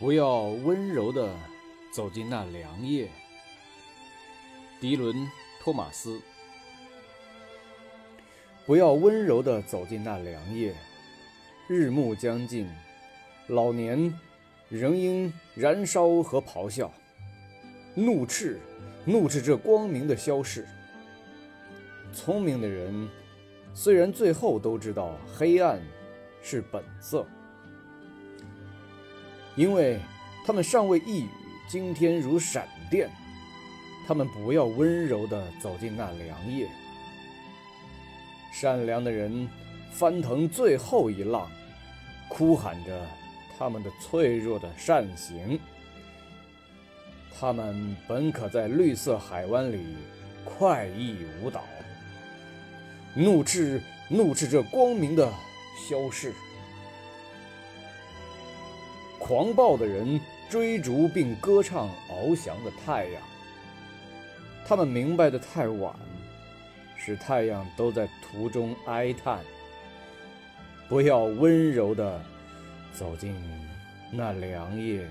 [0.00, 1.28] 不要温柔地
[1.90, 3.10] 走进那凉夜。
[4.80, 5.12] 迪伦·
[5.60, 6.20] 托马斯。
[8.64, 10.72] 不要温柔地走进那凉夜，
[11.66, 12.70] 日暮将近，
[13.48, 14.14] 老年
[14.68, 16.92] 仍应燃烧和咆哮，
[17.96, 18.60] 怒斥，
[19.04, 20.64] 怒斥这光明的消逝。
[22.12, 23.08] 聪明的人
[23.74, 25.82] 虽然最后都知道黑暗
[26.40, 27.26] 是本色。
[29.58, 29.98] 因为
[30.46, 31.28] 他们尚未一语
[31.66, 33.10] 惊天如闪电，
[34.06, 36.68] 他们不要温柔地走进那凉夜。
[38.52, 39.48] 善良的人
[39.90, 41.50] 翻腾最后一浪，
[42.28, 43.04] 哭喊着
[43.58, 45.58] 他们的脆弱的善行。
[47.40, 49.96] 他们本可在绿色海湾里
[50.44, 51.64] 快意舞蹈，
[53.12, 55.28] 怒斥怒斥这光明的
[55.88, 56.32] 消逝。
[59.28, 63.22] 狂暴的人追逐并歌唱翱翔的太阳，
[64.64, 65.94] 他们明白的太晚，
[66.96, 69.40] 使太阳都在途中哀叹。
[70.88, 72.22] 不要温柔地
[72.94, 73.36] 走进
[74.10, 75.06] 那凉夜。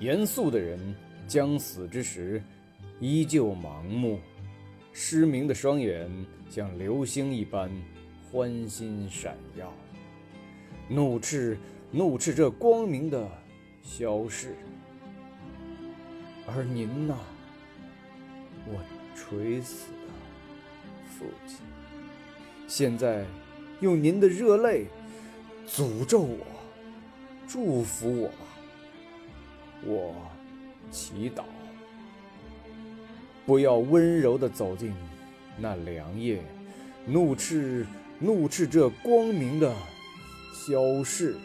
[0.00, 0.76] 严肃的人
[1.28, 2.42] 将死之时
[2.98, 4.18] 依旧盲目，
[4.92, 6.10] 失明的双眼
[6.50, 7.70] 像流星一般
[8.28, 9.72] 欢欣闪耀，
[10.88, 11.56] 怒斥。
[11.94, 13.30] 怒斥这光明的
[13.82, 14.56] 消逝，
[16.46, 17.14] 而您呢，
[18.66, 18.80] 我
[19.14, 20.08] 垂死的
[21.06, 21.58] 父亲，
[22.66, 23.26] 现在
[23.80, 24.86] 用您的热泪
[25.68, 26.38] 诅咒我，
[27.46, 28.36] 祝福我吧。
[29.84, 30.14] 我
[30.90, 31.42] 祈祷，
[33.44, 34.94] 不要温柔地走进
[35.58, 36.42] 那凉夜，
[37.04, 37.86] 怒斥
[38.18, 39.70] 怒斥这光明的
[40.54, 41.36] 消逝。